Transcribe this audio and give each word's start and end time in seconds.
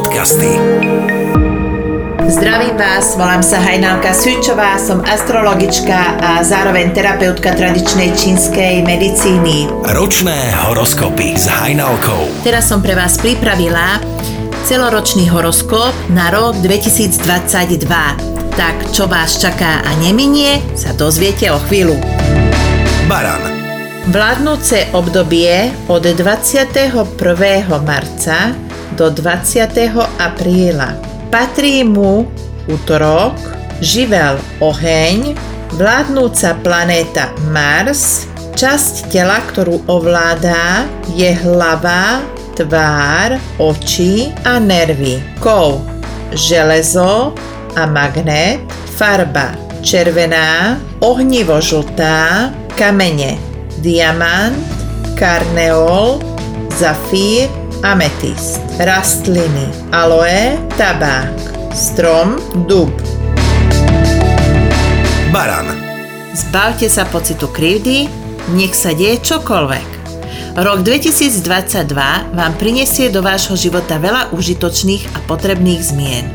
podcasty. 0.00 0.56
Zdravím 2.24 2.76
vás, 2.80 3.20
volám 3.20 3.44
sa 3.44 3.60
Hajnalka 3.60 4.16
Sučová, 4.16 4.80
som 4.80 5.04
astrologička 5.04 6.16
a 6.16 6.40
zároveň 6.40 6.96
terapeutka 6.96 7.52
tradičnej 7.52 8.16
čínskej 8.16 8.80
medicíny. 8.80 9.68
Ročné 9.92 10.56
horoskopy 10.64 11.36
s 11.36 11.52
Hajnalkou. 11.52 12.32
Teraz 12.40 12.72
som 12.72 12.80
pre 12.80 12.96
vás 12.96 13.20
pripravila 13.20 14.00
celoročný 14.64 15.28
horoskop 15.28 15.92
na 16.08 16.32
rok 16.32 16.56
2022. 16.64 17.84
Tak 18.56 18.76
čo 18.96 19.04
vás 19.04 19.36
čaká 19.36 19.84
a 19.84 19.90
neminie, 20.00 20.64
sa 20.80 20.96
dozviete 20.96 21.52
o 21.52 21.60
chvíľu. 21.68 22.00
Baran, 23.04 23.52
Vládnúce 24.08 24.88
obdobie 24.96 25.68
od 25.92 26.00
21. 26.00 27.04
marca 27.84 28.69
do 29.00 29.08
20. 29.08 29.72
apríla 30.20 30.92
Patrí 31.32 31.80
mu 31.88 32.28
útorok, 32.68 33.32
živel 33.80 34.36
oheň, 34.60 35.32
vládnúca 35.80 36.52
planéta 36.60 37.32
Mars, 37.48 38.28
časť 38.52 39.08
tela, 39.08 39.40
ktorú 39.48 39.88
ovládá, 39.88 40.84
je 41.16 41.32
hlava, 41.32 42.20
tvár, 42.58 43.40
oči 43.56 44.28
a 44.44 44.60
nervy. 44.60 45.16
Kov, 45.40 45.80
železo 46.36 47.32
a 47.80 47.82
magnet, 47.88 48.60
farba 49.00 49.56
červená, 49.80 50.76
ohnivo 51.00 51.56
žltá, 51.56 52.52
kamene, 52.76 53.40
diamant, 53.80 54.60
karneol, 55.16 56.20
zafír, 56.76 57.48
ametist, 57.80 58.60
rastliny, 58.78 59.68
aloe, 59.92 60.60
tabák, 60.76 61.32
strom, 61.72 62.36
dub. 62.68 62.92
Baran, 65.32 65.80
Zbavte 66.30 66.86
sa 66.86 67.06
pocitu 67.10 67.50
krivdy, 67.50 68.06
nech 68.54 68.74
sa 68.74 68.94
deje 68.94 69.18
čokoľvek. 69.22 69.88
Rok 70.58 70.78
2022 70.82 71.90
vám 72.34 72.52
prinesie 72.58 73.10
do 73.10 73.22
vášho 73.22 73.54
života 73.54 73.98
veľa 73.98 74.34
užitočných 74.34 75.14
a 75.14 75.18
potrebných 75.26 75.82
zmien. 75.82 76.26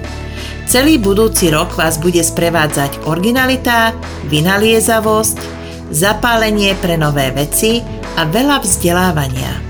Celý 0.65 0.99
budúci 0.99 1.51
rok 1.51 1.75
vás 1.79 1.99
bude 1.99 2.23
sprevádzať 2.23 3.05
originalita, 3.05 3.93
vynaliezavosť, 4.27 5.37
zapálenie 5.91 6.73
pre 6.79 6.99
nové 6.99 7.31
veci 7.31 7.83
a 8.17 8.23
veľa 8.27 8.63
vzdelávania. 8.63 9.64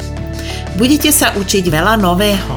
Budete 0.75 1.07
sa 1.15 1.31
učiť 1.31 1.71
veľa 1.71 1.95
nového. 1.95 2.55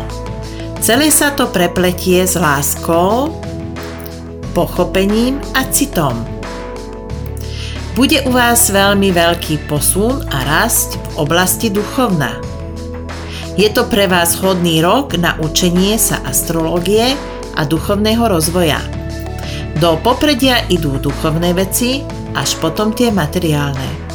Celé 0.83 1.07
sa 1.07 1.31
to 1.39 1.55
prepletie 1.55 2.27
s 2.27 2.35
láskou, 2.35 3.31
pochopením 4.59 5.39
a 5.55 5.63
citom. 5.71 6.27
Bude 7.95 8.19
u 8.27 8.35
vás 8.35 8.75
veľmi 8.75 9.15
veľký 9.15 9.71
posun 9.71 10.27
a 10.35 10.43
rast 10.43 10.99
v 10.99 11.07
oblasti 11.23 11.71
duchovná. 11.71 12.43
Je 13.55 13.71
to 13.71 13.87
pre 13.87 14.11
vás 14.11 14.35
hodný 14.43 14.83
rok 14.83 15.15
na 15.15 15.39
učenie 15.39 15.95
sa 15.95 16.19
astrológie 16.27 17.15
a 17.55 17.63
duchovného 17.63 18.27
rozvoja. 18.27 18.83
Do 19.79 19.95
popredia 20.03 20.67
idú 20.67 20.99
duchovné 20.99 21.55
veci, 21.55 22.03
až 22.35 22.59
potom 22.59 22.91
tie 22.91 23.15
materiálne. 23.15 24.08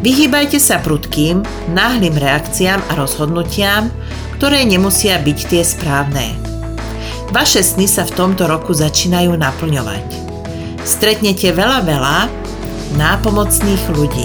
Vyhýbajte 0.00 0.56
sa 0.56 0.80
prudkým, 0.80 1.44
náhlým 1.76 2.16
reakciám 2.16 2.80
a 2.88 2.96
rozhodnutiam, 2.96 3.92
ktoré 4.40 4.64
nemusia 4.64 5.20
byť 5.20 5.38
tie 5.44 5.60
správne. 5.60 6.32
Vaše 7.36 7.60
sny 7.60 7.84
sa 7.84 8.08
v 8.08 8.16
tomto 8.16 8.48
roku 8.48 8.72
začínajú 8.72 9.36
naplňovať. 9.36 10.08
Stretnete 10.88 11.52
veľa 11.52 11.84
veľa 11.84 12.18
nápomocných 12.96 13.84
ľudí. 13.92 14.24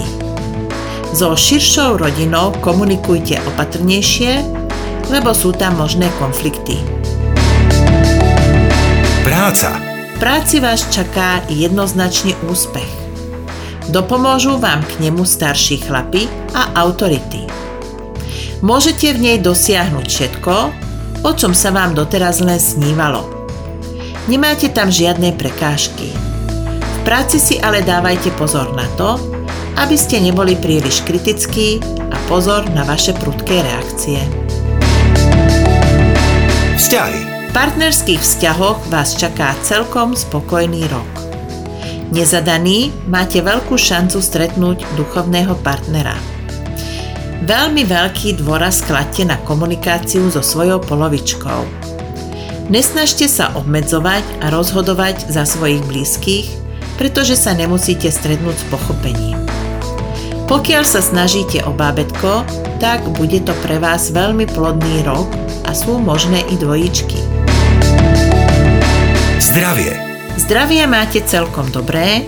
So 1.12 1.36
širšou 1.36 2.00
rodinou 2.00 2.56
komunikujte 2.64 3.36
opatrnejšie, 3.52 4.40
lebo 5.12 5.36
sú 5.36 5.52
tam 5.52 5.76
možné 5.76 6.08
konflikty. 6.16 6.80
práca, 9.28 9.76
V 10.16 10.24
práci 10.24 10.56
vás 10.56 10.88
čaká 10.88 11.44
jednoznačne 11.52 12.32
úspech. 12.48 13.05
Dopomôžu 13.86 14.58
vám 14.58 14.82
k 14.82 15.06
nemu 15.06 15.22
starší 15.22 15.86
chlapi 15.86 16.26
a 16.50 16.74
autority. 16.82 17.46
Môžete 18.58 19.14
v 19.14 19.22
nej 19.22 19.38
dosiahnuť 19.38 20.06
všetko, 20.10 20.54
o 21.22 21.30
čom 21.30 21.54
sa 21.54 21.70
vám 21.70 21.94
doteraz 21.94 22.42
len 22.42 22.58
snívalo. 22.58 23.22
Nemáte 24.26 24.74
tam 24.74 24.90
žiadne 24.90 25.38
prekážky. 25.38 26.10
V 26.82 26.98
práci 27.06 27.38
si 27.38 27.54
ale 27.62 27.86
dávajte 27.86 28.34
pozor 28.34 28.74
na 28.74 28.90
to, 28.98 29.22
aby 29.78 29.94
ste 29.94 30.18
neboli 30.18 30.58
príliš 30.58 31.06
kritickí 31.06 31.78
a 32.10 32.16
pozor 32.26 32.66
na 32.74 32.82
vaše 32.82 33.14
prudké 33.14 33.62
reakcie. 33.62 34.18
vzťahy, 36.74 37.20
V 37.22 37.50
partnerských 37.54 38.20
vzťahoch 38.20 38.90
vás 38.90 39.14
čaká 39.14 39.54
celkom 39.62 40.18
spokojný 40.18 40.90
rok. 40.90 41.25
Nezadaný 42.14 42.94
máte 43.10 43.42
veľkú 43.42 43.74
šancu 43.74 44.22
stretnúť 44.22 44.86
duchovného 44.94 45.58
partnera. 45.66 46.14
Veľmi 47.42 47.82
veľký 47.82 48.38
dôraz 48.42 48.82
kladte 48.86 49.26
na 49.26 49.38
komunikáciu 49.42 50.30
so 50.30 50.42
svojou 50.42 50.78
polovičkou. 50.82 51.66
Nesnažte 52.66 53.30
sa 53.30 53.54
obmedzovať 53.54 54.22
a 54.42 54.50
rozhodovať 54.50 55.30
za 55.30 55.46
svojich 55.46 55.82
blízkych, 55.86 56.46
pretože 56.98 57.38
sa 57.38 57.54
nemusíte 57.54 58.10
stretnúť 58.10 58.56
s 58.58 58.64
pochopením. 58.70 59.38
Pokiaľ 60.46 60.82
sa 60.86 61.02
snažíte 61.02 61.62
o 61.66 61.74
bábetko, 61.74 62.46
tak 62.78 63.02
bude 63.18 63.42
to 63.42 63.50
pre 63.66 63.82
vás 63.82 64.14
veľmi 64.14 64.46
plodný 64.46 65.02
rok 65.02 65.26
a 65.66 65.74
sú 65.74 65.98
možné 65.98 66.42
i 66.50 66.54
dvojičky. 66.54 67.18
zdravie, 69.42 70.05
Zdravie 70.36 70.84
máte 70.84 71.24
celkom 71.24 71.72
dobré, 71.72 72.20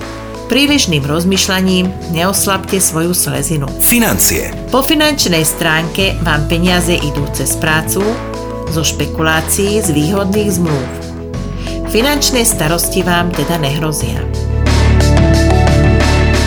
prílišným 0.48 1.04
rozmýšľaním 1.04 1.92
neoslabte 2.08 2.80
svoju 2.80 3.12
slezinu. 3.12 3.68
financie, 3.84 4.48
Po 4.72 4.80
finančnej 4.80 5.44
stránke 5.44 6.16
vám 6.24 6.48
peniaze 6.48 6.96
idú 6.96 7.28
cez 7.36 7.52
prácu, 7.60 8.00
zo 8.72 8.80
špekulácií 8.80 9.84
z 9.84 9.92
výhodných 9.92 10.48
zmluv. 10.56 10.86
Finančné 11.92 12.48
starosti 12.48 13.04
vám 13.04 13.28
teda 13.32 13.60
nehrozia. 13.60 14.24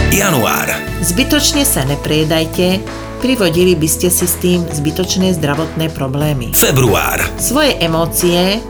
január, 0.10 0.70
Zbytočne 1.02 1.66
sa 1.66 1.82
nepriedajte, 1.86 2.82
privodili 3.22 3.74
by 3.74 3.86
ste 3.90 4.10
si 4.10 4.26
s 4.26 4.38
tým 4.38 4.66
zbytočné 4.66 5.34
zdravotné 5.38 5.94
problémy. 5.94 6.54
február, 6.58 7.22
Svoje 7.38 7.78
emócie 7.82 8.62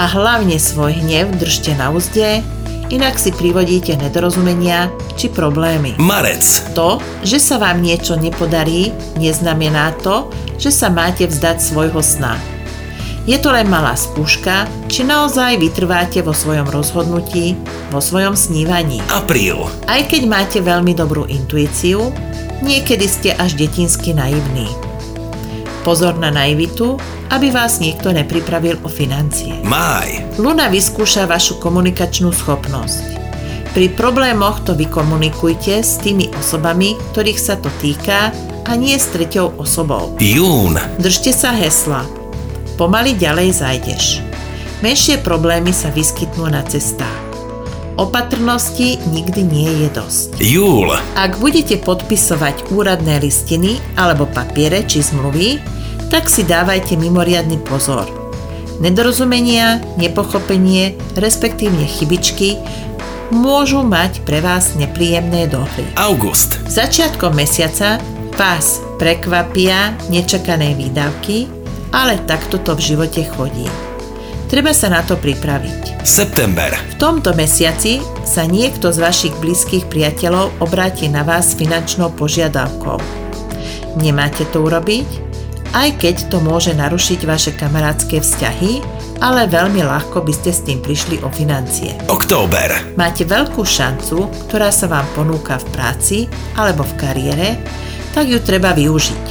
a 0.00 0.08
hlavne 0.08 0.56
svoj 0.56 0.96
hnev 0.96 1.36
držte 1.36 1.76
na 1.76 1.92
úzde, 1.92 2.40
inak 2.88 3.20
si 3.20 3.36
privodíte 3.36 4.00
nedorozumenia 4.00 4.88
či 5.20 5.28
problémy. 5.28 6.00
marec, 6.00 6.40
To, 6.72 7.04
že 7.20 7.36
sa 7.36 7.60
vám 7.60 7.84
niečo 7.84 8.16
nepodarí, 8.16 8.96
neznamená 9.20 9.92
to, 10.00 10.32
že 10.56 10.72
sa 10.72 10.88
máte 10.88 11.28
vzdať 11.28 11.60
svojho 11.60 12.00
sna. 12.00 12.40
Je 13.28 13.36
to 13.36 13.52
len 13.52 13.68
malá 13.68 13.92
skúška, 13.92 14.64
či 14.88 15.04
naozaj 15.04 15.60
vytrváte 15.60 16.24
vo 16.24 16.32
svojom 16.32 16.72
rozhodnutí, 16.72 17.52
vo 17.92 18.00
svojom 18.00 18.32
snívaní. 18.32 19.04
apríl, 19.12 19.68
Aj 19.84 20.00
keď 20.08 20.22
máte 20.24 20.58
veľmi 20.64 20.96
dobrú 20.96 21.28
intuíciu, 21.28 22.08
niekedy 22.64 23.04
ste 23.04 23.36
až 23.36 23.60
detinsky 23.60 24.16
naivní. 24.16 24.89
Pozor 25.80 26.20
na 26.20 26.28
naivitu, 26.28 27.00
aby 27.32 27.48
vás 27.48 27.80
niekto 27.80 28.12
nepripravil 28.12 28.76
o 28.84 28.88
financie. 28.92 29.56
máj, 29.64 30.20
Luna 30.36 30.68
vyskúša 30.68 31.24
vašu 31.24 31.56
komunikačnú 31.56 32.28
schopnosť. 32.36 33.16
Pri 33.72 33.86
problémoch 33.88 34.66
to 34.66 34.74
vykomunikujte 34.76 35.80
s 35.80 35.96
tými 36.02 36.28
osobami, 36.36 36.98
ktorých 37.14 37.40
sa 37.40 37.54
to 37.56 37.70
týka 37.80 38.34
a 38.66 38.72
nie 38.76 38.98
s 38.98 39.08
treťou 39.08 39.56
osobou. 39.56 40.18
jún, 40.20 40.76
Držte 41.00 41.32
sa 41.32 41.54
hesla. 41.56 42.04
Pomaly 42.76 43.16
ďalej 43.16 43.48
zajdeš. 43.56 44.04
Menšie 44.84 45.16
problémy 45.22 45.72
sa 45.72 45.88
vyskytnú 45.88 46.50
na 46.50 46.60
cestách. 46.66 47.30
Opatrnosti 48.00 48.96
nikdy 49.12 49.44
nie 49.44 49.70
je 49.84 49.88
dosť. 49.92 50.28
júl, 50.40 50.88
Ak 51.14 51.36
budete 51.36 51.76
podpisovať 51.76 52.72
úradné 52.72 53.20
listiny 53.20 53.76
alebo 53.92 54.24
papiere 54.24 54.88
či 54.88 55.04
zmluvy, 55.04 55.60
tak 56.10 56.26
si 56.26 56.42
dávajte 56.42 56.98
mimoriadny 56.98 57.62
pozor. 57.62 58.10
Nedorozumenia, 58.82 59.78
nepochopenie, 59.94 60.98
respektívne 61.14 61.86
chybičky 61.86 62.58
môžu 63.30 63.86
mať 63.86 64.26
pre 64.26 64.42
vás 64.42 64.74
nepríjemné 64.74 65.46
dohry. 65.46 65.86
august, 65.94 66.58
Začiatkom 66.66 67.30
mesiaca 67.38 68.02
vás 68.34 68.82
prekvapia 68.98 69.94
nečakané 70.10 70.74
výdavky, 70.74 71.46
ale 71.94 72.18
takto 72.26 72.58
to 72.58 72.74
v 72.74 72.82
živote 72.94 73.22
chodí. 73.36 73.70
Treba 74.50 74.74
sa 74.74 74.90
na 74.90 75.06
to 75.06 75.14
pripraviť. 75.14 76.02
September. 76.02 76.74
V 76.74 76.94
tomto 76.98 77.30
mesiaci 77.38 78.02
sa 78.26 78.42
niekto 78.50 78.90
z 78.90 78.98
vašich 78.98 79.34
blízkych 79.38 79.86
priateľov 79.86 80.58
obráti 80.58 81.06
na 81.06 81.22
vás 81.22 81.54
s 81.54 81.58
finančnou 81.60 82.10
požiadavkou. 82.18 82.98
Nemáte 84.02 84.42
to 84.50 84.66
urobiť, 84.66 85.29
aj 85.70 86.02
keď 86.02 86.16
to 86.30 86.42
môže 86.42 86.74
narušiť 86.74 87.20
vaše 87.26 87.52
kamarátske 87.54 88.18
vzťahy, 88.18 88.82
ale 89.22 89.46
veľmi 89.46 89.84
ľahko 89.86 90.24
by 90.24 90.32
ste 90.34 90.50
s 90.50 90.64
tým 90.66 90.82
prišli 90.82 91.22
o 91.22 91.28
financie. 91.30 91.94
Október. 92.10 92.96
Máte 92.98 93.22
veľkú 93.22 93.62
šancu, 93.62 94.26
ktorá 94.48 94.74
sa 94.74 94.90
vám 94.90 95.06
ponúka 95.14 95.60
v 95.60 95.66
práci 95.70 96.18
alebo 96.58 96.82
v 96.82 96.96
kariére, 96.98 97.48
tak 98.10 98.26
ju 98.26 98.42
treba 98.42 98.74
využiť. 98.74 99.24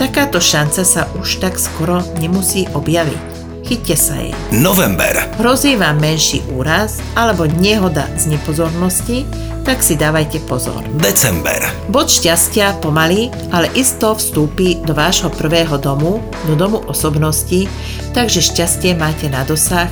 Takáto 0.00 0.40
šanca 0.40 0.82
sa 0.82 1.06
už 1.20 1.44
tak 1.44 1.60
skoro 1.60 2.00
nemusí 2.18 2.64
objaviť. 2.72 3.30
Chyťte 3.70 3.94
sa 3.94 4.18
jej. 4.18 4.34
November. 4.50 5.14
Hrozí 5.38 5.78
vám 5.78 6.02
menší 6.02 6.42
úraz 6.50 6.98
alebo 7.14 7.46
nehoda 7.46 8.08
z 8.18 8.34
nepozornosti, 8.34 9.22
tak 9.64 9.84
si 9.84 9.94
dávajte 9.96 10.42
pozor. 10.48 10.80
December. 10.98 11.60
Bod 11.92 12.08
šťastia 12.08 12.80
pomaly, 12.80 13.28
ale 13.52 13.70
isto 13.76 14.16
vstúpi 14.16 14.80
do 14.82 14.96
vášho 14.96 15.28
prvého 15.30 15.76
domu, 15.76 16.24
do 16.48 16.54
domu 16.56 16.80
osobnosti, 16.88 17.68
takže 18.16 18.40
šťastie 18.40 18.96
máte 18.96 19.28
na 19.28 19.44
dosah, 19.44 19.90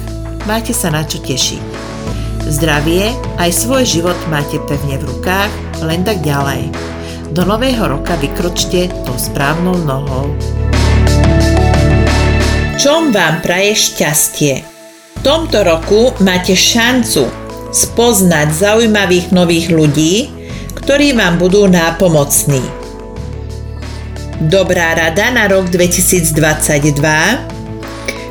máte 0.48 0.72
sa 0.72 0.88
na 0.88 1.04
čo 1.04 1.20
tešiť. 1.20 1.62
Zdravie, 2.48 3.12
aj 3.36 3.50
svoj 3.52 3.84
život 3.84 4.16
máte 4.32 4.56
pevne 4.64 4.96
v 4.96 5.04
rukách, 5.04 5.52
len 5.84 6.00
tak 6.00 6.24
ďalej. 6.24 6.72
Do 7.36 7.44
nového 7.44 7.84
roka 7.84 8.16
vykročte 8.16 8.88
tou 9.04 9.16
správnou 9.20 9.76
nohou. 9.84 10.32
Čom 12.80 13.12
vám 13.12 13.44
praje 13.44 13.76
šťastie? 13.76 14.54
V 15.18 15.20
tomto 15.20 15.60
roku 15.66 16.14
máte 16.24 16.56
šancu 16.56 17.47
spoznať 17.72 18.48
zaujímavých 18.52 19.32
nových 19.32 19.68
ľudí, 19.68 20.30
ktorí 20.78 21.12
vám 21.12 21.36
budú 21.36 21.68
nápomocní. 21.68 22.62
Dobrá 24.48 24.94
rada 24.94 25.34
na 25.34 25.50
rok 25.50 25.66
2022 25.68 26.94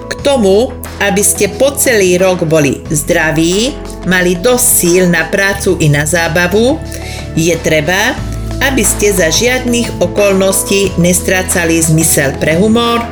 K 0.07 0.13
tomu, 0.23 0.71
aby 1.03 1.21
ste 1.21 1.51
po 1.51 1.75
celý 1.75 2.17
rok 2.17 2.47
boli 2.47 2.81
zdraví, 2.89 3.75
mali 4.07 4.39
dosť 4.39 4.65
síl 4.65 5.03
na 5.11 5.27
prácu 5.27 5.75
i 5.83 5.91
na 5.91 6.07
zábavu, 6.07 6.79
je 7.35 7.53
treba, 7.59 8.15
aby 8.63 8.81
ste 8.81 9.13
za 9.13 9.29
žiadnych 9.29 10.01
okolností 10.01 10.95
nestrácali 10.97 11.77
zmysel 11.77 12.33
pre 12.41 12.57
humor, 12.57 13.03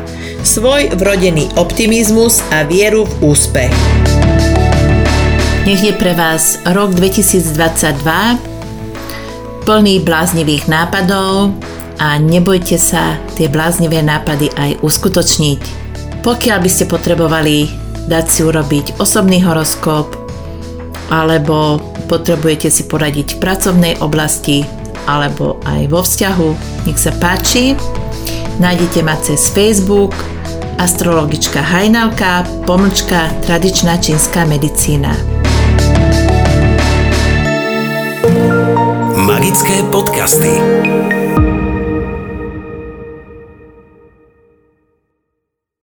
svoj 0.42 0.90
vrodený 0.96 1.52
optimizmus 1.60 2.42
a 2.50 2.64
vieru 2.64 3.06
v 3.06 3.36
úspech. 3.36 4.15
Nech 5.66 5.82
je 5.82 5.98
pre 5.98 6.14
vás 6.14 6.62
rok 6.62 6.94
2022 6.94 7.58
plný 9.66 9.98
bláznivých 10.06 10.70
nápadov 10.70 11.58
a 11.98 12.22
nebojte 12.22 12.78
sa 12.78 13.18
tie 13.34 13.50
bláznivé 13.50 14.06
nápady 14.06 14.54
aj 14.54 14.78
uskutočniť. 14.86 15.62
Pokiaľ 16.22 16.58
by 16.62 16.70
ste 16.70 16.86
potrebovali 16.86 17.66
dať 18.06 18.26
si 18.30 18.46
urobiť 18.46 19.02
osobný 19.02 19.42
horoskop 19.42 20.14
alebo 21.10 21.82
potrebujete 22.06 22.70
si 22.70 22.86
poradiť 22.86 23.34
v 23.34 23.42
pracovnej 23.42 23.94
oblasti, 24.06 24.62
alebo 25.10 25.58
aj 25.66 25.82
vo 25.90 26.02
vzťahu. 26.02 26.50
Nech 26.86 27.02
sa 27.02 27.10
páči. 27.18 27.74
Nájdete 28.62 29.02
ma 29.02 29.18
cez 29.22 29.50
Facebook 29.50 30.14
astrologička 30.78 31.62
Hajnalka, 31.62 32.46
pomlčka 32.70 33.34
tradičná 33.46 33.98
čínska 33.98 34.46
medicína. 34.46 35.45
Magické 39.26 39.82
podcasty. 39.90 40.54